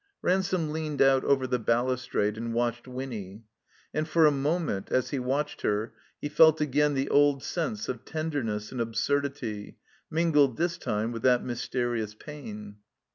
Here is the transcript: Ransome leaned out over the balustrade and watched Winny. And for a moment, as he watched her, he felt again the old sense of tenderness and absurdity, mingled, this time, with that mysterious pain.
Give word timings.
Ransome 0.23 0.71
leaned 0.71 0.99
out 0.99 1.23
over 1.23 1.45
the 1.45 1.59
balustrade 1.59 2.35
and 2.35 2.55
watched 2.55 2.87
Winny. 2.87 3.43
And 3.93 4.07
for 4.07 4.25
a 4.25 4.31
moment, 4.31 4.91
as 4.91 5.11
he 5.11 5.19
watched 5.19 5.61
her, 5.61 5.93
he 6.19 6.27
felt 6.27 6.59
again 6.59 6.95
the 6.95 7.07
old 7.09 7.43
sense 7.43 7.87
of 7.87 8.03
tenderness 8.03 8.71
and 8.71 8.81
absurdity, 8.81 9.77
mingled, 10.09 10.57
this 10.57 10.79
time, 10.79 11.11
with 11.11 11.21
that 11.21 11.43
mysterious 11.45 12.15
pain. 12.15 12.77